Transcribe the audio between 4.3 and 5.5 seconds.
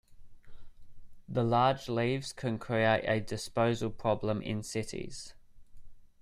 in cities.